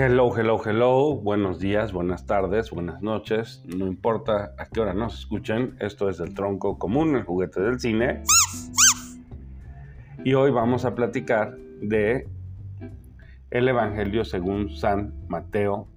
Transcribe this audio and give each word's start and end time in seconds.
Hello, 0.00 0.30
hello, 0.32 0.60
hello. 0.64 1.16
Buenos 1.16 1.58
días, 1.58 1.92
buenas 1.92 2.24
tardes, 2.24 2.70
buenas 2.70 3.02
noches. 3.02 3.64
No 3.66 3.88
importa 3.88 4.54
a 4.56 4.66
qué 4.66 4.80
hora 4.80 4.94
nos 4.94 5.18
escuchen. 5.18 5.74
Esto 5.80 6.08
es 6.08 6.20
el 6.20 6.34
tronco 6.34 6.78
común, 6.78 7.16
el 7.16 7.24
juguete 7.24 7.60
del 7.60 7.80
cine. 7.80 8.22
Y 10.22 10.34
hoy 10.34 10.52
vamos 10.52 10.84
a 10.84 10.94
platicar 10.94 11.56
de 11.82 12.28
el 13.50 13.66
Evangelio 13.66 14.24
según 14.24 14.70
San 14.70 15.14
Mateo 15.26 15.88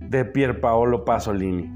de 0.00 0.26
Pier 0.26 0.60
Paolo 0.60 1.06
Pasolini. 1.06 1.72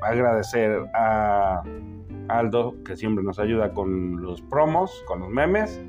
agradecer 0.02 0.86
a 0.94 1.62
Aldo 2.28 2.74
que 2.84 2.96
siempre 2.96 3.22
nos 3.24 3.38
ayuda 3.38 3.74
con 3.74 4.22
los 4.22 4.40
promos, 4.42 5.02
con 5.06 5.20
los 5.20 5.28
memes 5.28 5.80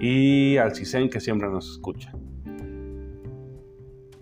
y 0.00 0.56
al 0.56 0.74
Cisen 0.74 1.08
que 1.10 1.20
siempre 1.20 1.48
nos 1.48 1.70
escucha. 1.72 2.12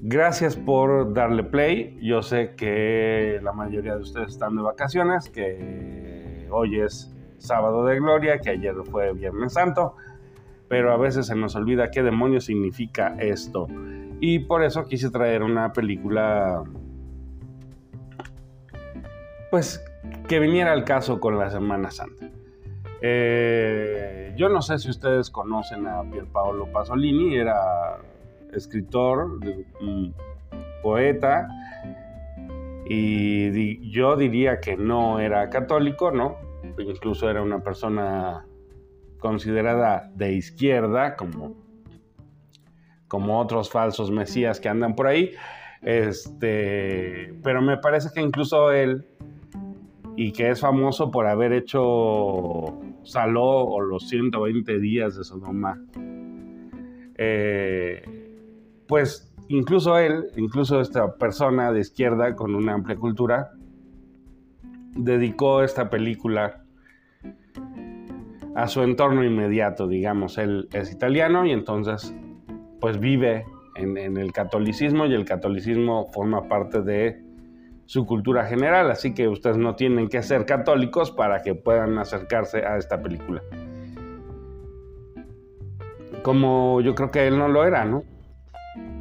Gracias 0.01 0.57
por 0.57 1.15
darle 1.15 1.43
play. 1.43 1.99
Yo 2.01 2.23
sé 2.23 2.55
que 2.57 3.41
la 3.43 3.53
mayoría 3.53 3.97
de 3.97 4.03
ustedes 4.03 4.29
están 4.29 4.55
de 4.57 4.63
vacaciones, 4.63 5.29
que 5.31 6.47
hoy 6.51 6.81
es 6.81 7.16
sábado 7.39 7.85
de 7.85 7.97
gloria, 7.97 8.39
que 8.39 8.51
ayer 8.51 8.75
fue 8.91 9.13
Viernes 9.13 9.53
Santo, 9.53 9.95
pero 10.69 10.93
a 10.93 10.97
veces 10.97 11.27
se 11.27 11.37
nos 11.37 11.55
olvida 11.57 11.91
qué 11.91 12.03
demonios 12.03 12.47
significa 12.47 13.17
esto. 13.19 13.67
Y 14.21 14.41
por 14.41 14.63
eso 14.63 14.87
quise 14.87 15.11
traer 15.11 15.43
una 15.43 15.73
película, 15.73 16.65
pues, 19.51 19.85
que 20.29 20.39
viniera 20.41 20.73
al 20.73 20.85
caso 20.85 21.21
con 21.21 21.39
la 21.39 21.51
Semana 21.51 21.91
Santa. 21.91 22.31
Eh, 23.01 24.33
yo 24.37 24.49
no 24.49 24.63
sé 24.63 24.79
si 24.79 24.91
ustedes 24.91 25.31
conocen 25.31 25.87
a 25.87 26.03
Pier 26.03 26.27
Paolo 26.27 26.67
Pasolini, 26.73 27.37
era 27.37 27.99
escritor, 28.53 29.39
poeta, 30.83 31.49
y 32.89 33.91
yo 33.91 34.17
diría 34.17 34.61
que 34.61 34.77
no 34.77 35.21
era 35.21 35.51
católico, 35.51 36.11
¿no? 36.11 36.46
Incluso 36.83 37.29
era 37.31 37.43
una 37.43 37.61
persona 37.61 38.47
considerada 39.19 40.11
de 40.15 40.35
izquierda, 40.35 41.17
como, 41.17 41.55
como 43.09 43.41
otros 43.41 43.71
falsos 43.71 44.11
mesías 44.11 44.61
que 44.61 44.69
andan 44.69 44.95
por 44.95 45.07
ahí. 45.07 45.33
Este, 45.83 47.35
pero 47.43 47.63
me 47.63 47.77
parece 47.79 48.09
que 48.15 48.21
incluso 48.21 48.73
él, 48.73 49.07
y 50.17 50.33
que 50.33 50.51
es 50.51 50.61
famoso 50.61 51.11
por 51.11 51.27
haber 51.27 51.53
hecho 51.53 52.79
Saló 53.07 53.65
o 53.65 53.81
los 53.81 54.09
120 54.09 54.81
días 54.81 55.17
de 55.17 55.23
Sodoma, 55.23 55.81
eh, 57.15 58.03
pues 58.89 59.33
incluso 59.47 59.97
él, 59.97 60.27
incluso 60.37 60.81
esta 60.81 61.15
persona 61.15 61.71
de 61.71 61.81
izquierda 61.81 62.35
con 62.35 62.57
una 62.57 62.75
amplia 62.75 62.97
cultura, 62.97 63.53
dedicó 64.97 65.63
esta 65.63 65.89
película 65.89 66.66
a 68.55 68.69
su 68.69 68.83
entorno 68.83 69.23
inmediato, 69.23 69.87
digamos. 69.87 70.39
Él 70.39 70.69
es 70.73 70.91
italiano 70.91 71.45
y 71.45 71.53
entonces 71.53 72.15
pues 72.81 72.99
vive 72.99 73.45
en, 73.77 74.17
el 74.17 74.33
catolicismo 74.33 75.07
y 75.07 75.15
el 75.15 75.25
catolicismo 75.25 76.07
forma 76.07 76.49
parte 76.49 76.81
de 76.83 77.23
su 77.85 78.07
cultura 78.07 78.47
general, 78.47 78.91
así 78.91 79.15
que 79.15 79.29
ustedes 79.29 79.59
no 79.59 79.77
tienen 79.77 80.09
que 80.09 80.23
ser 80.23 80.45
católicos 80.45 81.13
para 81.13 81.43
que 81.43 81.55
puedan 81.55 81.99
acercarse 81.99 82.65
a 82.65 82.79
esta 82.79 83.01
película. 83.01 83.43
Como 86.23 86.81
yo 86.81 86.95
creo 86.95 87.11
que 87.11 87.29
él 87.29 87.39
no 87.39 87.49
lo 87.49 87.65
era, 87.65 87.85
¿no? 87.85 88.03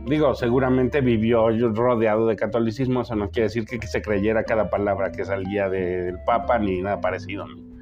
Digo, 0.06 0.36
seguramente 0.36 1.02
vivió 1.02 1.50
rodeado 1.74 2.28
de 2.28 2.36
catolicismo, 2.36 3.02
eso 3.02 3.16
no 3.16 3.32
quiere 3.32 3.48
decir 3.48 3.66
que, 3.66 3.80
se 3.88 4.04
creyera 4.04 4.44
cada 4.44 4.70
palabra 4.70 5.12
que 5.12 5.26
salía 5.26 5.68
del 5.68 6.20
Papa 6.26 6.60
ni 6.60 6.82
nada 6.82 7.02
parecido. 7.02 7.48
¿no? 7.48 7.75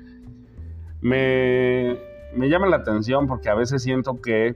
Me, 1.03 1.99
llama 2.47 2.67
la 2.67 2.77
atención 2.77 3.27
porque 3.27 3.49
a 3.49 3.55
veces 3.55 3.83
siento 3.83 4.21
que, 4.21 4.55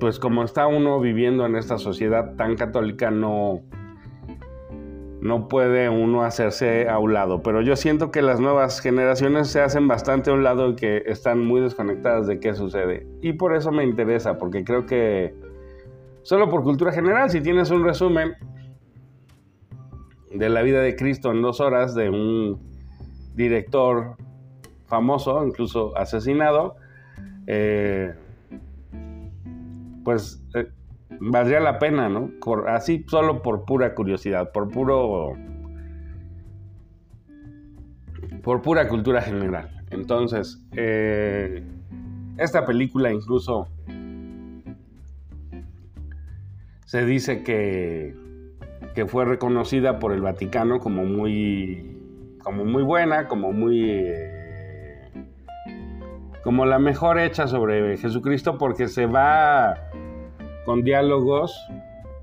pues 0.00 0.18
como 0.18 0.42
está 0.42 0.66
uno 0.66 1.00
viviendo 1.00 1.46
en 1.46 1.54
esta 1.56 1.78
sociedad 1.78 2.34
tan 2.34 2.56
católica, 2.56 3.12
no, 3.12 3.62
no 5.20 5.48
puede 5.48 5.88
uno 5.88 6.24
hacerse 6.24 6.88
a 6.88 6.98
un 6.98 7.12
lado. 7.12 7.42
Pero 7.42 7.62
yo 7.62 7.76
siento 7.76 8.10
que 8.10 8.22
las 8.22 8.40
nuevas 8.40 8.80
generaciones 8.80 9.48
se 9.48 9.60
hacen 9.60 9.86
bastante 9.86 10.30
a 10.30 10.34
un 10.34 10.42
lado 10.42 10.70
y 10.70 10.74
que 10.74 11.04
están 11.06 11.38
muy 11.38 11.60
desconectadas 11.60 12.26
de 12.26 12.40
qué 12.40 12.54
sucede. 12.54 13.06
Y 13.20 13.34
por 13.34 13.54
eso 13.54 13.70
me 13.70 13.84
interesa, 13.84 14.36
porque 14.36 14.64
creo 14.64 14.84
que, 14.84 15.32
solo 16.22 16.50
por 16.50 16.64
cultura 16.64 16.90
general, 16.92 17.30
si 17.30 17.40
tienes 17.40 17.70
un 17.70 17.84
resumen 17.84 18.34
de 20.32 20.48
la 20.48 20.62
vida 20.62 20.80
de 20.80 20.96
Cristo 20.96 21.30
en 21.30 21.42
dos 21.42 21.60
horas 21.60 21.94
de 21.94 22.10
un 22.10 22.71
director 23.34 24.16
famoso, 24.86 25.46
incluso 25.46 25.96
asesinado, 25.96 26.76
eh, 27.46 28.14
pues 30.04 30.44
eh, 30.54 30.68
valdría 31.20 31.60
la 31.60 31.78
pena, 31.78 32.08
¿no? 32.08 32.30
así 32.68 33.04
solo 33.08 33.42
por 33.42 33.64
pura 33.64 33.94
curiosidad, 33.94 34.52
por 34.52 34.70
puro... 34.70 35.32
por 38.42 38.60
pura 38.60 38.88
cultura 38.88 39.22
general. 39.22 39.70
Entonces, 39.90 40.62
eh, 40.72 41.62
esta 42.38 42.66
película 42.66 43.12
incluso 43.12 43.68
se 46.86 47.06
dice 47.06 47.42
que, 47.42 48.14
que 48.94 49.06
fue 49.06 49.24
reconocida 49.24 49.98
por 49.98 50.12
el 50.12 50.20
Vaticano 50.20 50.80
como 50.80 51.04
muy 51.04 51.91
como 52.42 52.64
muy 52.64 52.82
buena, 52.82 53.28
como 53.28 53.52
muy... 53.52 53.90
Eh, 53.90 54.42
como 56.42 56.66
la 56.66 56.78
mejor 56.78 57.18
hecha 57.18 57.46
sobre 57.46 57.96
Jesucristo 57.96 58.58
porque 58.58 58.88
se 58.88 59.06
va 59.06 59.76
con 60.64 60.82
diálogos 60.82 61.56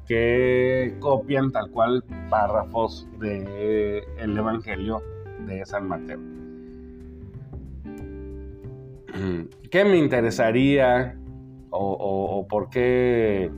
que 0.08 0.96
copian 1.00 1.52
tal 1.52 1.72
cual 1.72 2.04
párrafos 2.30 3.08
del 3.20 4.04
el 4.18 4.38
Evangelio 4.38 5.02
de 5.46 5.66
San 5.66 5.88
Mateo. 5.88 6.20
¿Qué 9.72 9.86
me 9.86 9.98
interesaría 9.98 11.16
o, 11.70 11.94
o 12.00 12.48
por 12.48 12.70
qué? 12.70 13.50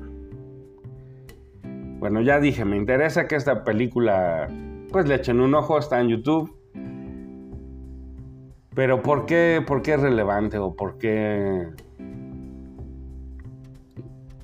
Bueno, 1.99 2.21
ya 2.21 2.39
dije, 2.39 2.65
me 2.65 2.77
interesa 2.77 3.27
que 3.27 3.35
esta 3.35 3.63
película 3.63 4.47
pues 4.91 5.07
le 5.07 5.15
echen 5.15 5.39
un 5.39 5.53
ojo, 5.55 5.77
está 5.77 6.01
en 6.01 6.09
YouTube. 6.09 6.55
Pero 8.73 9.01
¿por 9.01 9.25
qué, 9.25 9.63
por 9.65 9.81
qué 9.81 9.93
es 9.93 10.01
relevante 10.01 10.57
o 10.57 10.75
por 10.75 10.97
qué... 10.97 11.67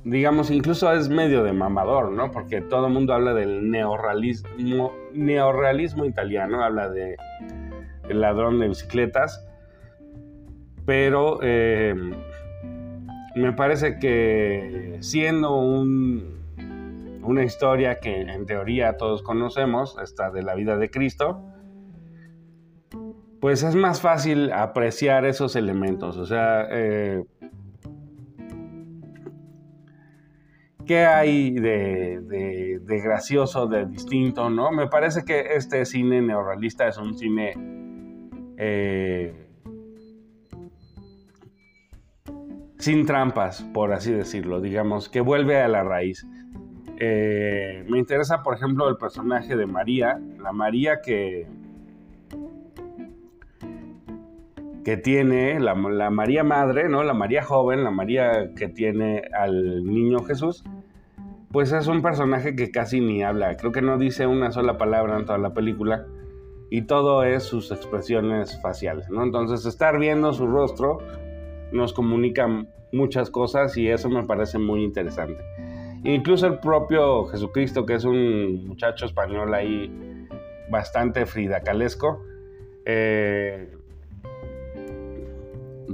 Digamos, 0.03 0.51
incluso 0.51 0.91
es 0.93 1.09
medio 1.09 1.43
de 1.43 1.51
mamador, 1.51 2.11
¿no? 2.11 2.31
Porque 2.31 2.61
todo 2.61 2.87
el 2.87 2.93
mundo 2.93 3.13
habla 3.13 3.33
del 3.33 3.69
neorrealismo, 3.69 4.93
neorrealismo 5.13 6.05
italiano, 6.05 6.63
habla 6.63 6.89
de 6.89 7.17
el 8.07 8.21
ladrón 8.21 8.59
de 8.59 8.69
bicicletas, 8.69 9.45
pero 10.85 11.39
eh, 11.41 11.93
me 13.35 13.51
parece 13.51 13.99
que 13.99 14.95
siendo 15.01 15.57
un 15.57 16.36
una 17.27 17.43
historia 17.43 17.99
que 17.99 18.21
en 18.21 18.45
teoría 18.45 18.95
todos 18.95 19.21
conocemos, 19.21 19.97
esta 20.01 20.31
de 20.31 20.43
la 20.43 20.55
vida 20.55 20.77
de 20.77 20.89
Cristo, 20.89 21.43
pues 23.41 23.63
es 23.63 23.75
más 23.75 23.99
fácil 24.01 24.51
apreciar 24.53 25.25
esos 25.25 25.55
elementos. 25.57 26.17
O 26.17 26.25
sea, 26.25 26.67
eh, 26.71 27.23
¿qué 30.85 30.99
hay 30.99 31.51
de, 31.51 32.79
gracioso, 33.03 33.67
de 33.67 33.85
distinto? 33.85 34.49
¿no? 34.49 34.71
Me 34.71 34.87
parece 34.87 35.25
que 35.25 35.55
este 35.55 35.85
cine 35.85 36.21
neorrealista 36.21 36.87
es 36.87 36.97
un 36.97 37.17
cine 37.17 37.53
eh, 38.57 39.49
sin 42.79 43.05
trampas, 43.05 43.63
por 43.73 43.91
así 43.91 44.13
decirlo, 44.13 44.61
digamos, 44.61 45.09
que 45.09 45.19
vuelve 45.19 45.61
a 45.61 45.67
la 45.67 45.83
raíz. 45.83 46.25
Eh, 46.99 47.85
me 47.87 47.99
interesa, 47.99 48.41
por 48.41 48.55
ejemplo, 48.55 48.89
el 48.89 48.97
personaje 48.97 49.55
de 49.55 49.65
María, 49.67 50.19
la 50.39 50.51
María 50.51 51.01
que, 51.01 51.47
que 54.83 54.97
tiene 54.97 55.59
la, 55.59 55.75
la, 55.75 56.09
María 56.09 56.43
Madre, 56.43 56.89
¿no? 56.89 57.03
La 57.03 57.13
María 57.13 57.43
joven, 57.43 57.83
la 57.83 57.91
María 57.91 58.53
que 58.55 58.67
tiene 58.67 59.23
al 59.37 59.83
niño 59.83 60.23
Jesús, 60.23 60.63
pues 61.51 61.71
es 61.71 61.87
un 61.87 62.01
personaje 62.01 62.55
que 62.55 62.71
casi 62.71 62.99
ni 62.99 63.23
habla. 63.23 63.57
Creo 63.57 63.71
que 63.71 63.81
no 63.81 63.97
dice 63.97 64.25
una 64.25 64.51
sola 64.51 64.77
palabra 64.77 65.17
en 65.17 65.25
toda 65.25 65.37
la 65.37 65.53
película 65.53 66.07
y 66.69 66.81
todo 66.83 67.23
es 67.23 67.43
sus 67.43 67.71
expresiones 67.71 68.59
faciales, 68.61 69.09
¿no? 69.09 69.23
Entonces 69.23 69.65
estar 69.65 69.99
viendo 69.99 70.33
su 70.33 70.47
rostro 70.47 70.97
nos 71.71 71.93
comunica 71.93 72.47
muchas 72.91 73.29
cosas 73.29 73.77
y 73.77 73.87
eso 73.87 74.09
me 74.09 74.23
parece 74.23 74.57
muy 74.57 74.83
interesante. 74.83 75.43
Incluso 76.03 76.47
el 76.47 76.59
propio 76.59 77.25
Jesucristo, 77.25 77.85
que 77.85 77.95
es 77.95 78.05
un 78.05 78.65
muchacho 78.67 79.05
español 79.05 79.53
ahí 79.53 80.27
bastante 80.69 81.25
fridacalesco, 81.25 82.23
eh, 82.85 83.71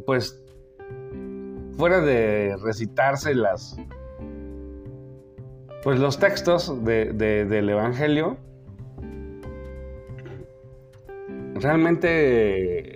pues 0.06 0.44
fuera 1.78 2.02
de 2.02 2.56
recitarse 2.62 3.34
las 3.34 3.78
pues 5.84 6.00
los 6.00 6.18
textos 6.18 6.84
del 6.86 7.70
Evangelio, 7.70 8.38
realmente 11.56 12.93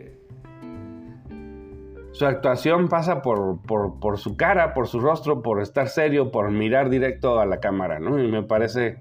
su 2.17 2.25
actuación 2.25 2.87
pasa 2.87 3.21
por, 3.21 3.61
por, 3.61 4.17
su 4.17 4.35
cara, 4.35 4.73
por 4.73 4.87
su 4.87 4.99
rostro, 4.99 5.43
por 5.43 5.61
estar 5.61 5.87
serio, 5.87 6.31
por 6.31 6.49
mirar 6.49 6.89
directo 6.89 7.39
a 7.39 7.45
la 7.45 7.59
cámara, 7.59 7.99
¿no? 7.99 8.17
Y 8.17 8.27
me 8.27 8.41
parece 8.41 8.97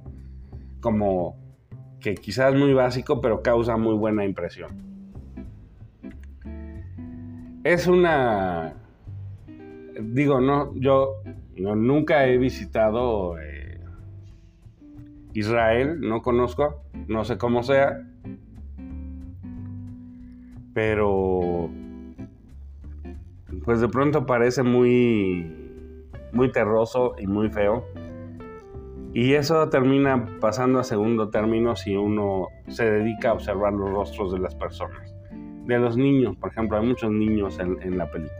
como 0.80 1.34
que 1.98 2.14
quizás 2.14 2.54
muy 2.54 2.74
básico, 2.74 3.22
pero 3.22 3.40
causa 3.40 3.78
muy 3.78 3.94
buena 3.94 4.26
impresión. 4.26 4.82
Es 7.64 7.86
una... 7.86 8.74
Digo, 9.98 10.42
no, 10.42 10.74
yo 10.74 11.14
nunca 11.56 12.26
he 12.26 12.36
visitado 12.36 13.40
eh, 13.40 13.80
Israel, 15.32 16.00
no 16.02 16.20
conozco, 16.20 16.82
no 17.08 17.24
sé 17.24 17.38
cómo 17.38 17.62
sea, 17.62 18.06
pero 20.74 21.70
pues 23.66 23.80
de 23.80 23.88
pronto 23.88 24.24
parece 24.24 24.62
muy 24.62 25.66
muy 26.32 26.52
terroso 26.52 27.14
y 27.18 27.26
muy 27.26 27.50
feo. 27.50 27.84
Y 29.12 29.32
eso 29.32 29.68
termina 29.70 30.26
pasando 30.40 30.78
a 30.78 30.84
segundo 30.84 31.30
término 31.30 31.74
si 31.74 31.96
uno 31.96 32.48
se 32.68 32.84
dedica 32.84 33.30
a 33.30 33.32
observar 33.32 33.72
los 33.72 33.90
rostros 33.90 34.32
de 34.32 34.38
las 34.38 34.54
personas. 34.54 35.14
De 35.64 35.78
los 35.78 35.96
niños, 35.96 36.36
por 36.36 36.50
ejemplo, 36.50 36.78
hay 36.78 36.86
muchos 36.86 37.10
niños 37.10 37.58
en, 37.58 37.96
la 37.96 38.08
película. 38.10 38.36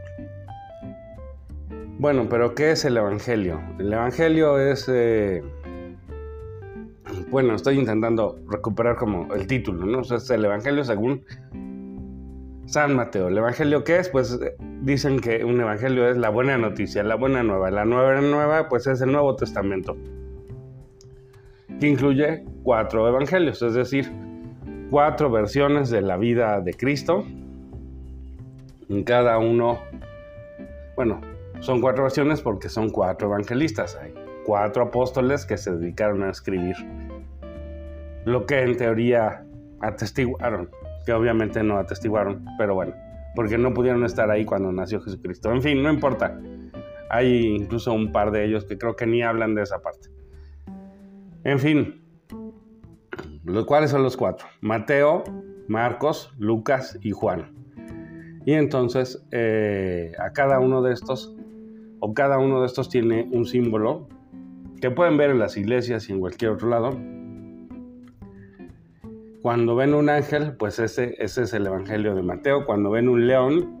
Bueno, 1.99 2.27
pero 2.29 2.53
¿qué 2.53 2.71
es 2.71 2.85
el 2.85 2.95
Evangelio? 2.95 3.59
El 3.79 3.91
Evangelio 3.91 4.59
es... 4.59 4.87
Eh, 4.87 5.43
bueno, 7.29 7.55
estoy 7.55 7.79
intentando 7.79 8.37
recuperar 8.47 8.95
como 8.95 9.33
el 9.33 9.47
título, 9.47 9.85
¿no? 9.85 9.99
O 9.99 10.03
sea, 10.03 10.17
es 10.17 10.29
el 10.29 10.45
Evangelio 10.45 10.83
según 10.83 11.25
San 12.67 12.95
Mateo. 12.97 13.29
¿El 13.29 13.37
Evangelio 13.37 13.85
qué 13.85 13.97
es? 13.97 14.09
Pues 14.09 14.37
eh, 14.41 14.55
dicen 14.81 15.21
que 15.21 15.43
un 15.45 15.59
Evangelio 15.59 16.09
es 16.09 16.17
la 16.17 16.29
buena 16.29 16.57
noticia, 16.57 17.01
la 17.01 17.15
buena 17.15 17.41
nueva. 17.41 17.71
La 17.71 17.85
nueva 17.85 18.19
nueva 18.19 18.67
pues 18.67 18.85
es 18.87 18.99
el 18.99 19.13
Nuevo 19.13 19.37
Testamento, 19.37 19.95
que 21.79 21.87
incluye 21.87 22.43
cuatro 22.63 23.07
Evangelios, 23.07 23.61
es 23.61 23.73
decir, 23.73 24.11
cuatro 24.89 25.31
versiones 25.31 25.89
de 25.89 26.01
la 26.01 26.17
vida 26.17 26.59
de 26.59 26.73
Cristo. 26.73 27.25
En 28.89 29.03
cada 29.03 29.37
uno, 29.37 29.79
bueno, 30.97 31.21
son 31.61 31.79
cuatro 31.79 32.03
versiones 32.03 32.41
porque 32.41 32.67
son 32.67 32.89
cuatro 32.89 33.29
evangelistas. 33.29 33.95
Hay 33.95 34.13
cuatro 34.45 34.83
apóstoles 34.83 35.45
que 35.45 35.57
se 35.57 35.71
dedicaron 35.71 36.23
a 36.23 36.31
escribir 36.31 36.75
lo 38.25 38.45
que 38.45 38.61
en 38.61 38.75
teoría 38.75 39.45
atestiguaron 39.79 40.69
que 41.07 41.13
obviamente 41.13 41.63
no 41.63 41.77
atestiguaron, 41.77 42.43
pero 42.57 42.75
bueno, 42.75 42.93
porque 43.33 43.57
no 43.57 43.73
pudieron 43.73 44.03
estar 44.03 44.29
ahí 44.29 44.43
cuando 44.43 44.73
nació 44.73 44.99
Jesucristo. 44.99 45.49
En 45.53 45.61
fin, 45.61 45.81
no 45.81 45.89
importa. 45.89 46.37
Hay 47.09 47.45
incluso 47.45 47.93
un 47.93 48.11
par 48.11 48.31
de 48.31 48.43
ellos 48.43 48.65
que 48.65 48.77
creo 48.77 48.97
que 48.97 49.07
ni 49.07 49.23
hablan 49.23 49.55
de 49.55 49.61
esa 49.61 49.81
parte. 49.81 50.09
En 51.45 51.59
fin, 51.59 52.01
los 53.45 53.65
cuales 53.65 53.91
son 53.91 54.03
los 54.03 54.17
cuatro: 54.17 54.47
Mateo, 54.59 55.23
Marcos, 55.69 56.33
Lucas 56.39 56.99
y 57.01 57.11
Juan. 57.11 57.53
Y 58.45 58.51
entonces 58.51 59.25
eh, 59.31 60.11
a 60.19 60.33
cada 60.33 60.59
uno 60.59 60.81
de 60.81 60.91
estos, 60.91 61.33
o 62.01 62.13
cada 62.13 62.37
uno 62.37 62.59
de 62.59 62.65
estos 62.65 62.89
tiene 62.89 63.29
un 63.31 63.45
símbolo 63.45 64.09
que 64.81 64.91
pueden 64.91 65.15
ver 65.15 65.29
en 65.29 65.39
las 65.39 65.55
iglesias 65.55 66.09
y 66.09 66.11
en 66.11 66.19
cualquier 66.19 66.51
otro 66.51 66.67
lado, 66.67 66.99
cuando 69.41 69.75
ven 69.75 69.93
un 69.93 70.09
ángel, 70.09 70.55
pues 70.57 70.79
ese, 70.79 71.15
ese 71.19 71.43
es 71.43 71.53
el 71.53 71.67
Evangelio 71.67 72.15
de 72.15 72.23
Mateo. 72.23 72.65
Cuando 72.65 72.89
ven 72.89 73.07
un 73.07 73.27
león, 73.27 73.77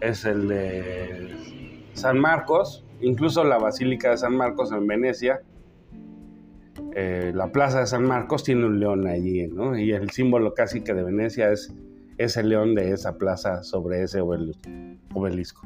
es 0.00 0.24
el 0.24 0.48
de 0.48 1.34
San 1.94 2.18
Marcos. 2.18 2.84
Incluso 3.00 3.44
la 3.44 3.58
Basílica 3.58 4.10
de 4.10 4.18
San 4.18 4.36
Marcos 4.36 4.70
en 4.72 4.86
Venecia, 4.86 5.40
eh, 6.94 7.32
la 7.34 7.48
Plaza 7.48 7.80
de 7.80 7.86
San 7.86 8.04
Marcos 8.04 8.44
tiene 8.44 8.66
un 8.66 8.78
león 8.78 9.06
allí, 9.06 9.46
¿no? 9.48 9.76
Y 9.76 9.92
el 9.92 10.10
símbolo 10.10 10.54
casi 10.54 10.82
que 10.82 10.94
de 10.94 11.02
Venecia 11.02 11.50
es 11.50 11.74
ese 12.18 12.42
león 12.44 12.74
de 12.74 12.92
esa 12.92 13.18
plaza 13.18 13.62
sobre 13.62 14.02
ese 14.02 14.20
obelisco. 14.20 15.62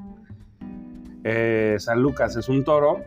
Eh, 1.25 1.77
San 1.79 2.01
Lucas 2.01 2.37
es 2.37 2.49
un 2.49 2.65
toro 2.65 3.03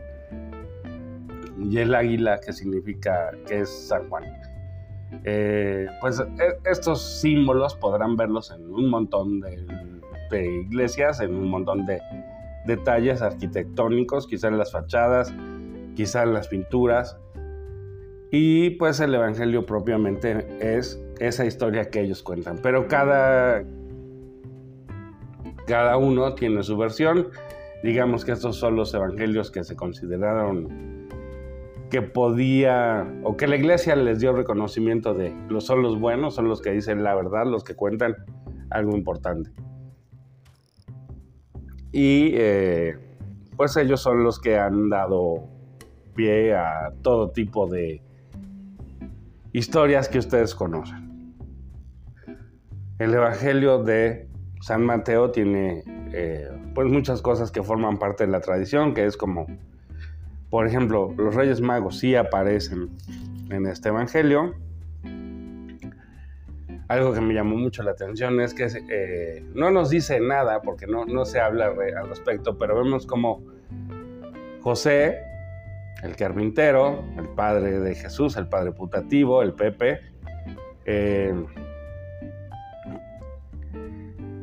y 1.58 1.78
el 1.78 1.94
águila 1.94 2.40
que 2.40 2.52
significa 2.52 3.32
que 3.46 3.60
es 3.60 3.70
San 3.88 4.08
Juan. 4.08 4.24
Eh, 5.24 5.86
pues 6.00 6.20
e, 6.20 6.70
estos 6.70 7.20
símbolos 7.20 7.74
podrán 7.74 8.16
verlos 8.16 8.50
en 8.50 8.72
un 8.72 8.88
montón 8.90 9.40
de, 9.40 9.64
iglesias, 10.32 11.20
en 11.20 11.34
un 11.34 11.48
montón 11.48 11.84
de 11.84 12.00
detalles 12.66 13.20
arquitectónicos, 13.20 14.26
quizá 14.26 14.48
en 14.48 14.56
las 14.58 14.72
fachadas, 14.72 15.32
quizá 15.94 16.22
en 16.22 16.32
las 16.34 16.48
pinturas. 16.48 17.18
Y 18.30 18.70
pues 18.70 18.98
el 19.00 19.14
Evangelio 19.14 19.66
propiamente 19.66 20.46
es 20.60 20.98
esa 21.20 21.44
historia 21.44 21.90
que 21.90 22.00
ellos 22.00 22.22
cuentan. 22.22 22.58
Pero 22.62 22.88
cada, 22.88 23.62
cada 25.66 25.98
uno 25.98 26.34
tiene 26.34 26.62
su 26.62 26.78
versión. 26.78 27.28
Digamos 27.82 28.24
que 28.24 28.32
estos 28.32 28.56
son 28.56 28.76
los 28.76 28.94
evangelios 28.94 29.50
que 29.50 29.64
se 29.64 29.76
consideraron 29.76 31.01
que 31.92 32.00
podía, 32.00 33.06
o 33.22 33.36
que 33.36 33.46
la 33.46 33.56
iglesia 33.56 33.94
les 33.96 34.18
dio 34.18 34.32
reconocimiento 34.32 35.12
de 35.12 35.36
los 35.50 35.66
son 35.66 35.82
los 35.82 36.00
buenos, 36.00 36.34
son 36.34 36.48
los 36.48 36.62
que 36.62 36.70
dicen 36.70 37.04
la 37.04 37.14
verdad, 37.14 37.44
los 37.44 37.64
que 37.64 37.76
cuentan 37.76 38.16
algo 38.70 38.96
importante. 38.96 39.50
Y 41.92 42.30
eh, 42.32 42.96
pues 43.58 43.76
ellos 43.76 44.00
son 44.00 44.24
los 44.24 44.40
que 44.40 44.58
han 44.58 44.88
dado 44.88 45.50
pie 46.14 46.54
a 46.54 46.94
todo 47.02 47.28
tipo 47.28 47.66
de 47.66 48.00
historias 49.52 50.08
que 50.08 50.18
ustedes 50.18 50.54
conocen. 50.54 51.34
El 52.98 53.12
Evangelio 53.12 53.82
de 53.82 54.30
San 54.62 54.82
Mateo 54.82 55.30
tiene 55.30 55.84
eh, 56.14 56.48
pues 56.74 56.90
muchas 56.90 57.20
cosas 57.20 57.52
que 57.52 57.62
forman 57.62 57.98
parte 57.98 58.24
de 58.24 58.32
la 58.32 58.40
tradición, 58.40 58.94
que 58.94 59.04
es 59.04 59.18
como 59.18 59.44
por 60.52 60.66
ejemplo, 60.66 61.14
los 61.16 61.34
Reyes 61.34 61.62
Magos 61.62 61.98
sí 61.98 62.14
aparecen 62.14 62.90
en 63.48 63.64
este 63.64 63.88
Evangelio. 63.88 64.54
Algo 66.88 67.14
que 67.14 67.22
me 67.22 67.32
llamó 67.32 67.56
mucho 67.56 67.82
la 67.82 67.92
atención 67.92 68.38
es 68.38 68.52
que 68.52 68.66
eh, 68.90 69.46
no 69.54 69.70
nos 69.70 69.88
dice 69.88 70.20
nada, 70.20 70.60
porque 70.60 70.86
no, 70.86 71.06
no 71.06 71.24
se 71.24 71.40
habla 71.40 71.68
al 71.68 72.06
respecto, 72.06 72.58
pero 72.58 72.76
vemos 72.76 73.06
como 73.06 73.42
José, 74.60 75.22
el 76.02 76.16
carpintero, 76.16 77.02
el 77.16 77.30
padre 77.30 77.80
de 77.80 77.94
Jesús, 77.94 78.36
el 78.36 78.46
padre 78.46 78.72
putativo, 78.72 79.40
el 79.40 79.54
Pepe, 79.54 80.00
eh, 80.84 81.32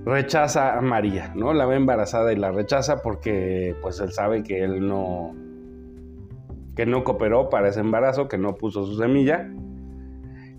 rechaza 0.05 0.75
a 0.75 0.81
María, 0.81 1.33
¿no? 1.35 1.53
La 1.53 1.67
ve 1.67 1.75
embarazada 1.75 2.33
y 2.33 2.35
la 2.35 2.51
rechaza 2.51 3.03
porque 3.03 3.75
pues 3.83 3.99
él 3.99 4.11
sabe 4.11 4.41
que 4.41 4.63
él 4.63 4.87
no, 4.87 5.35
que 6.79 6.85
no 6.85 7.03
cooperó 7.03 7.49
para 7.49 7.67
ese 7.67 7.81
embarazo, 7.81 8.29
que 8.29 8.37
no 8.37 8.55
puso 8.55 8.85
su 8.85 8.95
semilla, 8.95 9.51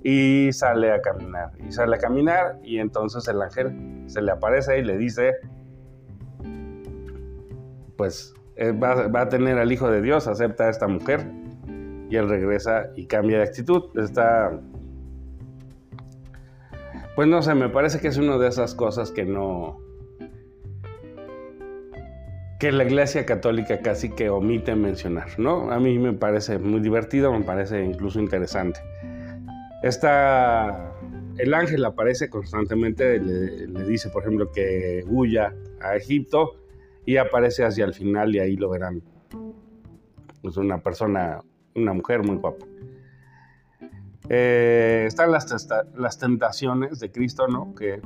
y 0.02 0.52
sale 0.52 0.92
a 0.92 1.00
caminar. 1.00 1.52
Y 1.66 1.72
sale 1.72 1.96
a 1.96 1.98
caminar 1.98 2.58
y 2.62 2.78
entonces 2.78 3.26
el 3.26 3.40
ángel 3.40 4.04
se 4.04 4.20
le 4.20 4.30
aparece 4.30 4.78
y 4.78 4.84
le 4.84 4.98
dice, 4.98 5.36
pues 7.96 8.34
eh, 8.56 8.72
va, 8.72 9.08
va, 9.08 9.22
a 9.22 9.28
tener 9.30 9.56
al 9.56 9.72
Hijo 9.72 9.90
de 9.90 10.02
Dios, 10.02 10.26
acepta 10.26 10.64
a 10.64 10.68
esta 10.68 10.86
mujer. 10.88 11.24
Y 12.10 12.16
él 12.16 12.28
regresa 12.28 12.90
y 12.96 13.06
cambia 13.06 13.38
de 13.38 13.44
actitud. 13.44 13.84
Está... 13.98 14.60
Pues 17.16 17.28
no 17.28 17.40
sé, 17.40 17.54
me 17.54 17.70
parece 17.70 17.98
que 17.98 18.08
es 18.08 18.18
una 18.18 18.36
de 18.36 18.46
esas 18.46 18.74
cosas 18.74 19.10
que 19.10 19.24
no, 19.24 19.78
que 22.60 22.70
la 22.70 22.84
Iglesia 22.84 23.24
Católica 23.24 23.80
casi 23.80 24.10
que 24.10 24.28
omite 24.28 24.76
mencionar, 24.76 25.38
¿no? 25.38 25.72
A 25.72 25.80
mí 25.80 25.98
me 25.98 26.12
parece 26.12 26.58
muy 26.58 26.80
divertido, 26.80 27.32
me 27.32 27.42
parece 27.42 27.82
incluso 27.82 28.20
interesante. 28.20 28.80
Esta, 29.82 30.92
el 31.38 31.54
ángel 31.54 31.82
aparece 31.86 32.28
constantemente, 32.28 33.18
le, 33.18 33.84
dice, 33.86 34.10
por 34.10 34.24
ejemplo, 34.24 34.52
que 34.52 35.02
huya 35.08 35.54
a 35.80 35.96
Egipto 35.96 36.52
y 37.06 37.16
aparece 37.16 37.64
hacia 37.64 37.86
el 37.86 37.94
final 37.94 38.36
y 38.36 38.40
ahí 38.40 38.56
lo 38.56 38.68
verán. 38.68 39.02
Es 40.42 40.58
una 40.58 40.82
persona, 40.82 41.40
una 41.74 41.94
mujer 41.94 42.22
muy 42.22 42.36
guapa. 42.36 42.66
Eh, 44.28 45.04
están 45.06 45.32
las, 45.32 45.66
las 45.96 46.18
tentaciones 46.18 47.00
de 47.00 47.10
Cristo, 47.10 47.48
¿no? 47.48 47.74
Que 47.74 48.02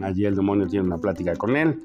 allí 0.00 0.26
el 0.26 0.36
demonio 0.36 0.68
tiene 0.68 0.86
una 0.86 0.98
plática 0.98 1.34
con 1.34 1.56
él. 1.56 1.82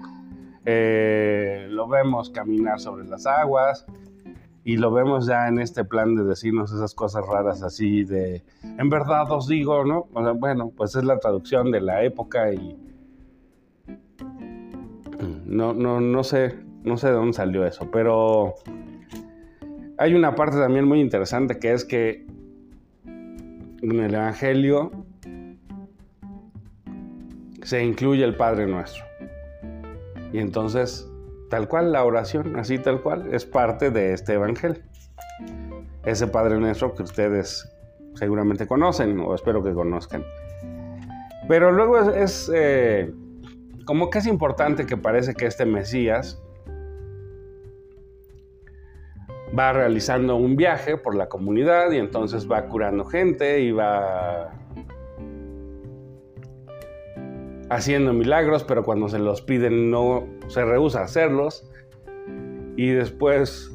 Eh, 0.65 1.67
lo 1.69 1.87
vemos 1.87 2.29
caminar 2.31 2.79
sobre 2.79 3.05
las 3.05 3.25
aguas 3.27 3.85
y 4.63 4.77
lo 4.77 4.91
vemos 4.91 5.27
ya 5.27 5.47
en 5.47 5.59
este 5.59 5.85
plan 5.85 6.15
de 6.15 6.23
decirnos 6.23 6.73
esas 6.73 6.95
cosas 6.95 7.23
raras 7.27 7.61
así 7.61 8.03
de, 8.03 8.43
en 8.63 8.89
verdad 8.89 9.31
os 9.31 9.47
digo, 9.47 9.85
¿no? 9.85 10.07
bueno, 10.37 10.71
pues 10.75 10.95
es 10.95 11.03
la 11.03 11.19
traducción 11.19 11.69
de 11.69 11.81
la 11.81 12.03
época 12.03 12.51
y 12.51 12.75
no, 15.45 15.73
no, 15.73 16.01
no 16.01 16.23
sé, 16.23 16.55
no 16.83 16.97
sé 16.97 17.07
de 17.07 17.13
dónde 17.13 17.33
salió 17.33 17.63
eso, 17.65 17.89
pero 17.91 18.55
hay 19.99 20.15
una 20.15 20.33
parte 20.33 20.57
también 20.57 20.87
muy 20.87 20.99
interesante 20.99 21.59
que 21.59 21.73
es 21.73 21.85
que 21.85 22.25
en 23.05 23.99
el 23.99 24.15
Evangelio 24.15 24.91
se 27.61 27.83
incluye 27.83 28.23
el 28.23 28.35
Padre 28.35 28.65
Nuestro. 28.65 29.03
Y 30.35 30.39
entonces, 30.39 31.09
tal 31.49 31.69
cual, 31.69 31.93
la 31.93 32.03
oración, 32.03 32.59
así 32.59 32.77
tal 32.77 33.01
cual, 33.01 33.33
es 33.33 33.45
parte 33.45 33.89
de 33.89 34.11
este 34.11 34.33
Evangelio. 34.33 34.83
Ese 36.03 36.27
Padre 36.27 36.59
Nuestro 36.59 36.93
que 36.93 37.03
ustedes 37.03 37.71
seguramente 38.15 38.67
conocen, 38.67 39.17
o 39.21 39.33
espero 39.33 39.63
que 39.63 39.71
conozcan. 39.73 40.25
Pero 41.47 41.71
luego 41.71 42.11
es, 42.11 42.51
eh, 42.53 43.13
como 43.85 44.09
que 44.09 44.17
es 44.17 44.27
importante 44.27 44.85
que 44.85 44.97
parece 44.97 45.35
que 45.35 45.45
este 45.45 45.65
Mesías 45.65 46.43
va 49.57 49.71
realizando 49.71 50.35
un 50.35 50.57
viaje 50.57 50.97
por 50.97 51.15
la 51.15 51.29
comunidad 51.29 51.91
y 51.91 51.97
entonces 51.97 52.45
va 52.51 52.65
curando 52.65 53.05
gente 53.05 53.61
y 53.61 53.71
va 53.71 54.51
haciendo 57.69 58.13
milagros, 58.13 58.63
pero 58.63 58.83
cuando 58.83 59.09
se 59.09 59.19
los 59.19 59.41
piden 59.41 59.89
no 59.91 60.27
se 60.47 60.63
rehúsa 60.63 61.01
a 61.01 61.03
hacerlos. 61.05 61.69
Y 62.77 62.89
después 62.89 63.71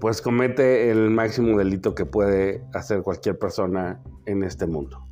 pues 0.00 0.22
comete 0.22 0.90
el 0.90 1.10
máximo 1.10 1.58
delito 1.58 1.94
que 1.94 2.06
puede 2.06 2.62
hacer 2.72 3.02
cualquier 3.02 3.38
persona 3.38 4.00
en 4.24 4.42
este 4.42 4.66
mundo. 4.66 5.06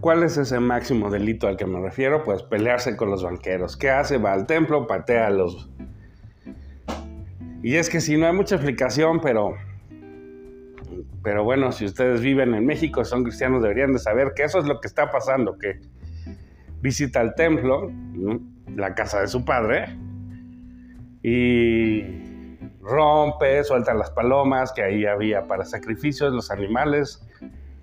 ¿Cuál 0.00 0.22
es 0.22 0.36
ese 0.36 0.60
máximo 0.60 1.10
delito 1.10 1.48
al 1.48 1.56
que 1.56 1.66
me 1.66 1.80
refiero? 1.80 2.22
Pues 2.22 2.42
pelearse 2.42 2.96
con 2.96 3.10
los 3.10 3.22
banqueros. 3.22 3.76
¿Qué 3.76 3.90
hace? 3.90 4.18
Va 4.18 4.32
al 4.32 4.46
templo, 4.46 4.86
patea 4.86 5.28
a 5.28 5.30
los 5.30 5.70
y 7.62 7.76
es 7.76 7.88
que 7.88 8.00
si 8.00 8.16
no 8.16 8.26
hay 8.26 8.32
mucha 8.32 8.56
explicación, 8.56 9.20
pero, 9.20 9.54
pero 11.22 11.44
bueno, 11.44 11.70
si 11.72 11.84
ustedes 11.84 12.20
viven 12.20 12.54
en 12.54 12.66
México, 12.66 13.04
son 13.04 13.22
cristianos, 13.22 13.62
deberían 13.62 13.92
de 13.92 13.98
saber 13.98 14.32
que 14.34 14.42
eso 14.42 14.58
es 14.58 14.64
lo 14.64 14.80
que 14.80 14.88
está 14.88 15.10
pasando, 15.10 15.56
que 15.58 15.80
visita 16.80 17.20
el 17.20 17.34
templo, 17.34 17.90
la 18.74 18.94
casa 18.94 19.20
de 19.20 19.28
su 19.28 19.44
padre, 19.44 19.96
y 21.22 22.02
rompe, 22.80 23.62
suelta 23.62 23.94
las 23.94 24.10
palomas 24.10 24.72
que 24.72 24.82
ahí 24.82 25.06
había 25.06 25.46
para 25.46 25.64
sacrificios, 25.64 26.32
los 26.32 26.50
animales, 26.50 27.24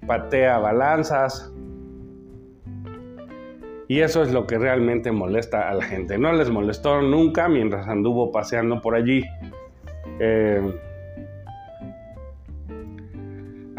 patea 0.06 0.58
balanzas. 0.58 1.54
Y 3.88 4.02
eso 4.02 4.22
es 4.22 4.32
lo 4.32 4.46
que 4.46 4.60
realmente 4.60 5.12
molesta 5.12 5.70
a 5.70 5.74
la 5.74 5.84
gente. 5.84 6.18
No 6.18 6.32
les 6.34 6.50
molestó 6.50 7.02
nunca 7.02 7.48
mientras 7.48 7.88
anduvo 7.88 8.32
paseando 8.32 8.82
por 8.82 8.94
allí. 8.94 9.26
Eh, 10.20 10.62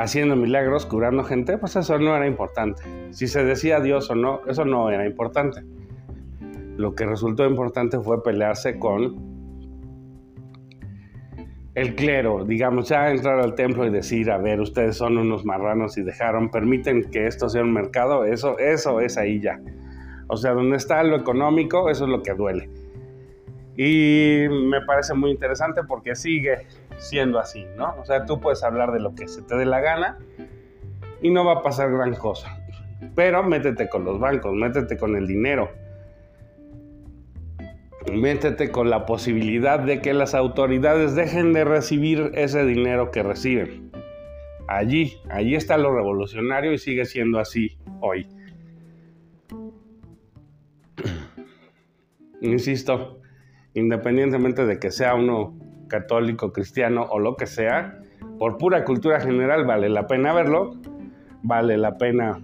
haciendo 0.01 0.35
milagros, 0.35 0.87
curando 0.87 1.23
gente, 1.25 1.59
pues 1.59 1.77
eso 1.77 1.99
no 1.99 2.17
era 2.17 2.27
importante. 2.27 2.83
Si 3.11 3.27
se 3.27 3.45
decía 3.45 3.81
Dios 3.81 4.11
o 4.11 4.15
no, 4.15 4.41
eso 4.49 4.65
no 4.65 4.91
era 4.91 5.07
importante. 5.07 5.63
Lo 6.77 6.95
que 6.95 7.05
resultó 7.05 7.47
importante 7.47 8.01
fue 8.01 8.23
pelearse 8.23 8.79
con 8.79 9.29
el 11.75 11.95
clero, 11.95 12.45
digamos, 12.47 12.89
ya 12.89 13.11
entrar 13.11 13.41
al 13.41 13.55
templo 13.55 13.85
y 13.85 13.91
decir, 13.91 14.31
a 14.31 14.39
ver, 14.39 14.61
ustedes 14.61 14.97
son 14.97 15.19
unos 15.19 15.45
marranos 15.45 15.99
y 15.99 16.03
dejaron, 16.03 16.51
permiten 16.51 17.11
que 17.11 17.27
esto 17.27 17.51
sea 17.51 17.63
un 17.63 17.73
mercado, 17.73 18.25
eso, 18.25 18.59
eso 18.59 19.01
es 19.01 19.19
ahí 19.19 19.39
ya. 19.41 19.61
O 20.29 20.37
sea, 20.37 20.53
donde 20.53 20.79
está 20.79 21.03
lo 21.03 21.17
económico, 21.17 21.91
eso 21.91 22.05
es 22.05 22.11
lo 22.11 22.23
que 22.23 22.33
duele. 22.33 22.71
Y 23.77 24.47
me 24.49 24.81
parece 24.83 25.13
muy 25.13 25.31
interesante 25.31 25.83
porque 25.87 26.15
sigue 26.15 26.67
siendo 27.01 27.39
así, 27.39 27.67
¿no? 27.77 27.97
O 27.99 28.05
sea, 28.05 28.27
tú 28.27 28.41
puedes 28.41 28.63
hablar 28.63 28.93
de 28.93 29.01
lo 29.01 29.15
que 29.15 29.27
se 29.27 29.43
te 29.43 29.57
dé 29.57 29.65
la 29.65 29.81
gana 29.81 30.19
y 31.23 31.31
no 31.31 31.45
va 31.45 31.55
a 31.55 31.63
pasar 31.63 31.91
gran 31.91 32.15
cosa. 32.15 32.57
Pero 33.15 33.43
métete 33.43 33.89
con 33.89 34.05
los 34.05 34.21
bancos, 34.21 34.55
métete 34.55 34.97
con 34.97 35.17
el 35.17 35.27
dinero. 35.27 35.71
Métete 38.13 38.71
con 38.71 38.91
la 38.91 39.07
posibilidad 39.07 39.81
de 39.81 40.01
que 40.01 40.15
las 40.15 40.35
autoridades 40.35 41.15
dejen 41.15 41.53
de 41.53 41.65
recibir 41.65 42.31
ese 42.35 42.65
dinero 42.65 43.11
que 43.11 43.23
reciben. 43.23 43.91
Allí, 44.69 45.15
allí 45.29 45.55
está 45.55 45.77
lo 45.77 45.95
revolucionario 45.95 46.73
y 46.73 46.79
sigue 46.79 47.05
siendo 47.05 47.39
así 47.39 47.79
hoy. 48.01 48.27
Insisto, 52.41 53.21
independientemente 53.75 54.65
de 54.67 54.79
que 54.79 54.91
sea 54.91 55.15
uno 55.15 55.59
católico, 55.91 56.55
cristiano 56.55 57.07
o 57.11 57.19
lo 57.19 57.37
que 57.37 57.47
sea, 57.47 58.01
por 58.39 58.57
pura 58.57 58.85
cultura 58.85 59.21
general 59.21 59.67
vale 59.67 59.91
la 59.91 60.07
pena 60.07 60.33
verlo, 60.33 60.77
vale 61.43 61.77
la 61.77 61.99
pena 61.99 62.41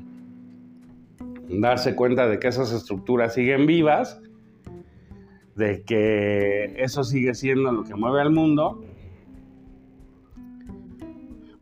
darse 1.49 1.95
cuenta 1.95 2.29
de 2.29 2.39
que 2.39 2.49
esas 2.49 2.73
estructuras 2.73 3.33
siguen 3.33 3.67
vivas, 3.67 4.21
de 5.55 5.83
que 5.85 6.75
eso 6.77 7.03
sigue 7.03 7.35
siendo 7.35 7.73
lo 7.73 7.85
que 7.85 7.95
mueve 7.95 8.21
al 8.21 8.31
mundo. 8.31 8.85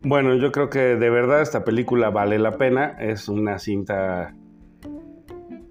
Bueno, 0.02 0.34
yo 0.34 0.50
creo 0.50 0.68
que 0.68 0.96
de 0.96 1.10
verdad 1.10 1.40
esta 1.40 1.64
película 1.64 2.10
vale 2.10 2.38
la 2.38 2.58
pena, 2.58 2.96
es 2.98 3.28
una 3.28 3.58
cinta 3.58 4.34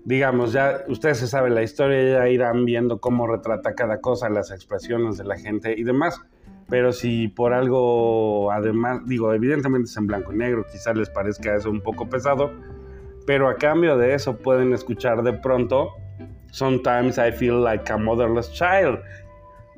digamos, 0.06 0.54
ya 0.54 0.84
ustedes 0.88 1.20
se 1.20 1.28
saben 1.28 1.56
la 1.56 1.64
historia, 1.64 2.20
ya 2.20 2.30
irán 2.30 2.66
viendo 2.66 3.00
cómo 3.00 3.28
retrata 3.28 3.74
cada 3.74 4.02
cosa, 4.02 4.30
las 4.30 4.52
expresiones 4.52 5.18
de 5.18 5.24
la 5.24 5.38
gente 5.38 5.74
y 5.78 5.84
demás. 5.84 6.22
Pero 6.70 6.92
si 6.92 7.28
por 7.28 7.54
algo, 7.54 8.52
además, 8.52 9.02
digo, 9.06 9.34
evidentemente 9.34 9.90
es 9.90 9.98
en 9.98 10.08
blanco 10.08 10.34
y 10.34 10.38
negro, 10.38 10.66
quizás 10.72 10.96
les 10.98 11.10
parezca 11.10 11.56
eso 11.56 11.70
un 11.70 11.82
poco 11.82 12.10
pesado, 12.10 12.52
pero 13.26 13.48
a 13.48 13.56
cambio 13.56 13.98
de 13.98 14.14
eso 14.14 14.38
pueden 14.38 14.74
escuchar 14.74 15.24
de 15.24 15.34
pronto 15.34 15.92
Sometimes 16.52 17.18
I 17.18 17.32
Feel 17.32 17.64
Like 17.64 17.92
a 17.92 17.98
Motherless 17.98 18.52
Child, 18.52 19.00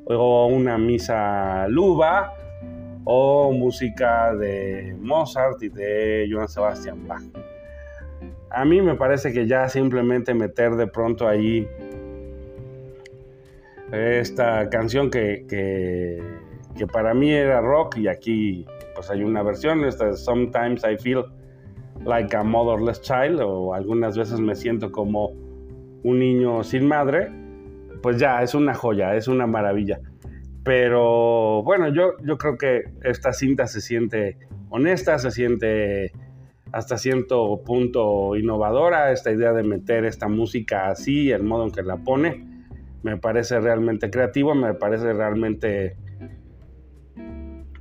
o 0.06 0.46
una 0.46 0.78
misa 0.78 1.66
luba, 1.68 2.34
o 3.04 3.52
música 3.52 4.34
de 4.34 4.96
Mozart 5.00 5.62
y 5.62 5.68
de 5.68 6.28
Johann 6.30 6.48
Sebastian 6.48 7.06
Bach. 7.06 7.22
A 8.50 8.64
mí 8.64 8.80
me 8.80 8.94
parece 8.94 9.32
que 9.32 9.46
ya 9.46 9.68
simplemente 9.68 10.34
meter 10.34 10.76
de 10.76 10.86
pronto 10.86 11.28
ahí 11.28 11.68
esta 13.92 14.68
canción 14.68 15.10
que, 15.10 15.44
que, 15.48 16.86
para 16.86 17.14
mí 17.14 17.32
era 17.32 17.60
rock 17.60 17.98
y 17.98 18.08
aquí 18.08 18.66
pues 18.94 19.10
hay 19.10 19.22
una 19.22 19.42
versión, 19.42 19.84
esta 19.84 20.10
es 20.10 20.20
Sometimes 20.24 20.84
I 20.84 20.96
Feel 20.96 21.24
Like 22.04 22.36
a 22.36 22.42
Motherless 22.42 23.00
Child 23.00 23.40
o 23.40 23.74
algunas 23.74 24.16
veces 24.16 24.40
me 24.40 24.54
siento 24.54 24.92
como 24.92 25.32
un 26.02 26.18
niño 26.18 26.62
sin 26.62 26.86
madre, 26.86 27.30
pues 28.02 28.18
ya 28.18 28.42
es 28.42 28.54
una 28.54 28.74
joya, 28.74 29.16
es 29.16 29.28
una 29.28 29.46
maravilla. 29.46 29.98
Pero 30.62 31.62
bueno, 31.62 31.88
yo, 31.88 32.12
yo 32.22 32.38
creo 32.38 32.58
que 32.58 32.84
esta 33.02 33.32
cinta 33.32 33.66
se 33.66 33.80
siente 33.80 34.38
honesta, 34.68 35.18
se 35.18 35.30
siente 35.30 36.12
hasta 36.76 36.98
cierto 36.98 37.62
punto 37.64 38.36
innovadora, 38.36 39.10
esta 39.10 39.32
idea 39.32 39.54
de 39.54 39.62
meter 39.62 40.04
esta 40.04 40.28
música 40.28 40.90
así, 40.90 41.30
el 41.30 41.42
modo 41.42 41.64
en 41.64 41.70
que 41.72 41.82
la 41.82 41.96
pone, 41.96 42.46
me 43.02 43.16
parece 43.16 43.58
realmente 43.60 44.10
creativo, 44.10 44.54
me 44.54 44.74
parece 44.74 45.14
realmente 45.14 45.96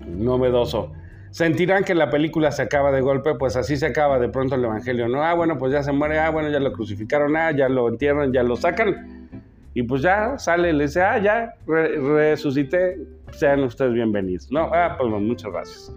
novedoso. 0.08 0.94
Sentirán 1.32 1.84
que 1.84 1.94
la 1.94 2.10
película 2.10 2.54
se 2.54 2.62
acaba 2.62 2.94
de 2.94 3.02
golpe, 3.02 3.36
pues 3.36 3.58
así 3.58 3.76
se 3.76 3.88
acaba 3.88 4.18
de 4.18 4.30
pronto 4.30 4.56
el 4.56 4.64
Evangelio, 4.64 5.10
¿no? 5.10 5.22
Ah, 5.22 5.34
bueno, 5.34 5.58
pues 5.58 5.74
ya 5.74 5.84
se 5.84 5.92
muere, 5.92 6.18
ah, 6.20 6.30
bueno, 6.30 6.50
ya 6.50 6.62
lo 6.62 6.72
crucificaron, 6.72 7.36
ah, 7.36 7.52
ya 7.52 7.68
lo 7.68 7.90
entierran, 7.90 8.32
ya 8.32 8.44
lo 8.44 8.56
sacan. 8.56 9.28
Y 9.74 9.84
pues 9.84 10.04
ya 10.04 10.38
sale, 10.38 10.72
le 10.72 10.86
dice, 10.86 11.02
ah, 11.02 11.18
ya 11.18 11.54
resucité, 11.68 12.98
sean 13.32 13.62
ustedes 13.64 13.92
bienvenidos. 13.92 14.50
No, 14.54 14.70
ah, 14.74 14.96
pues 14.98 15.12
muchas 15.22 15.52
gracias. 15.52 15.94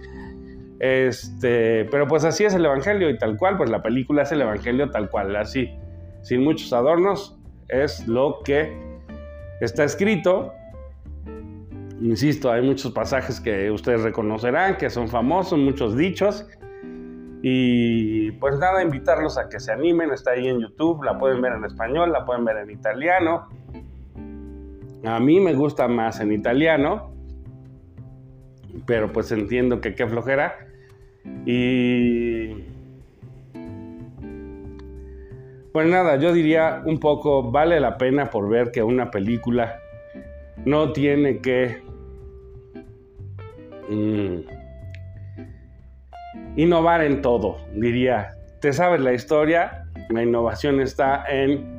Este, 0.81 1.87
pero 1.87 2.07
pues 2.07 2.25
así 2.25 2.45
es 2.45 2.55
el 2.55 2.65
Evangelio 2.65 3.11
y 3.11 3.19
tal 3.19 3.37
cual, 3.37 3.57
pues 3.57 3.71
la 3.71 3.83
película 3.83 4.23
es 4.23 4.33
el 4.33 4.43
Evangelio 4.43 4.91
tal 4.91 5.11
cual, 5.11 5.35
así, 5.35 5.71
sin 6.23 6.45
muchos 6.45 6.73
adornos, 6.73 7.39
es 7.69 8.07
lo 8.07 8.41
que 8.45 8.77
está 9.61 9.85
escrito. 9.85 10.53
Insisto, 12.01 12.53
hay 12.53 12.63
muchos 12.63 12.93
pasajes 12.93 13.41
que 13.41 13.71
ustedes 13.71 14.03
reconocerán, 14.03 14.77
que 14.77 14.89
son 14.89 15.09
famosos, 15.09 15.59
muchos 15.59 15.97
dichos. 15.97 16.47
Y 17.43 18.33
pues 18.33 18.59
nada, 18.59 18.83
invitarlos 18.83 19.37
a 19.39 19.49
que 19.49 19.59
se 19.59 19.73
animen, 19.73 20.13
está 20.13 20.33
ahí 20.33 20.49
en 20.49 20.61
YouTube, 20.61 21.03
la 21.03 21.19
pueden 21.19 21.41
ver 21.41 21.53
en 21.55 21.65
español, 21.65 22.13
la 22.13 22.25
pueden 22.25 22.45
ver 22.45 22.59
en 22.59 22.71
italiano. 22.71 23.49
A 25.05 25.21
mí 25.21 25.41
me 25.41 25.55
gusta 25.55 25.89
más 25.89 26.21
en 26.21 26.33
italiano, 26.33 27.13
pero 28.87 29.13
pues 29.13 29.31
entiendo 29.33 29.81
que 29.81 29.95
qué 29.95 30.07
flojera. 30.07 30.68
Y... 31.47 32.65
Pues 35.73 35.87
nada, 35.87 36.17
yo 36.17 36.33
diría 36.33 36.83
un 36.85 36.99
poco, 36.99 37.51
vale 37.51 37.79
la 37.79 37.97
pena 37.99 38.31
por 38.31 38.49
ver 38.49 38.71
que 38.73 38.83
una 38.83 39.11
película 39.11 39.81
no 40.65 40.93
tiene 40.93 41.39
que 41.39 41.81
mm, 43.89 44.39
innovar 46.57 47.03
en 47.03 47.23
todo, 47.23 47.59
diría. 47.75 48.35
Te 48.61 48.73
sabes 48.73 49.01
la 49.01 49.13
historia, 49.13 49.87
la 50.11 50.23
innovación 50.23 50.81
está 50.81 51.25
en 51.29 51.79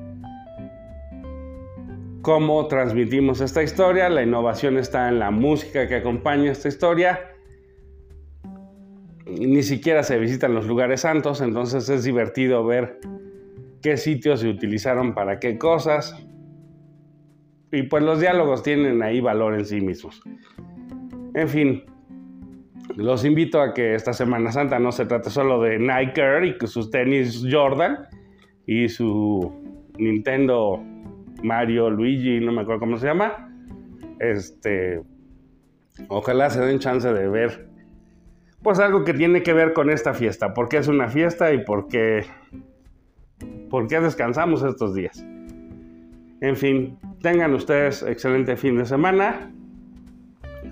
cómo 2.22 2.68
transmitimos 2.68 3.41
esta 3.41 3.63
historia, 3.63 4.08
la 4.08 4.24
innovación 4.24 4.77
está 4.77 5.10
en 5.10 5.20
la 5.20 5.32
música 5.32 5.88
que 5.88 5.96
acompaña 5.96 6.51
esta 6.51 6.70
historia 6.70 7.20
ni 9.29 9.63
siquiera 9.63 10.03
se 10.03 10.17
visitan 10.17 10.53
los 10.53 10.65
lugares 10.65 11.01
santos, 11.01 11.41
entonces 11.41 11.89
es 11.89 12.03
divertido 12.03 12.65
ver 12.65 13.00
qué 13.81 13.98
sitios 13.98 14.41
se 14.41 14.50
utilizaron 14.50 15.13
para 15.13 15.39
qué 15.39 15.57
cosas. 15.57 16.15
Y 17.71 17.83
pues 17.83 18.03
los 18.03 18.19
diálogos 18.19 18.63
tienen 18.63 19.03
ahí 19.03 19.21
valor 19.21 19.53
en 19.53 19.65
sí 19.65 19.79
mismos. 19.79 20.21
En 21.36 21.48
fin, 21.48 21.83
los 22.95 23.24
invito 23.24 23.62
a 23.62 23.74
que 23.74 23.93
esta 23.93 24.13
Semana 24.13 24.51
Santa 24.51 24.79
no 24.79 24.91
se 24.91 25.05
trate 25.05 25.29
solo 25.29 25.62
de 25.62 25.77
Nike 25.77 26.57
y 26.62 26.67
sus 26.67 26.89
tenis 26.89 27.45
Jordan 27.50 28.07
y 28.65 28.89
su 28.89 29.53
Nintendo 29.98 30.83
Mario 31.43 31.89
Luigi, 31.89 32.39
no 32.39 32.51
me 32.51 32.62
acuerdo 32.62 32.81
cómo 32.81 32.98
se 32.98 33.07
llama. 33.07 33.50
Este, 34.19 35.01
ojalá 36.07 36.50
se 36.50 36.62
den 36.62 36.79
chance 36.79 37.12
de 37.13 37.27
ver 37.29 37.69
pues 38.62 38.80
algo 38.80 39.04
que 39.04 39.13
tiene 39.13 39.44
que 39.44 39.54
ver 39.54 39.74
con 39.74 39.89
esta 39.89 40.13
fiesta. 40.13 40.54
¿Por 40.54 40.70
qué 40.70 40.78
es 40.78 40.88
una 40.88 41.08
fiesta 41.08 41.54
y 41.54 41.63
por 41.63 41.88
qué, 41.88 42.25
por 43.70 43.88
qué 43.88 44.00
descansamos 44.00 44.63
estos 44.63 44.94
días? 44.94 45.24
En 46.42 46.56
fin, 46.56 46.98
tengan 47.22 47.54
ustedes 47.54 48.04
excelente 48.04 48.56
fin 48.56 48.78
de 48.78 48.86
semana. 48.86 49.51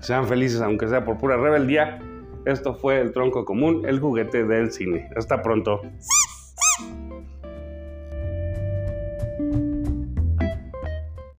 Sean 0.00 0.26
felices 0.26 0.60
aunque 0.60 0.88
sea 0.88 1.04
por 1.04 1.18
pura 1.18 1.36
rebeldía. 1.36 1.98
Esto 2.44 2.74
fue 2.74 3.00
el 3.00 3.12
tronco 3.12 3.44
común, 3.44 3.84
el 3.86 4.00
juguete 4.00 4.44
del 4.44 4.70
cine. 4.72 5.10
Hasta 5.16 5.42
pronto. 5.42 5.82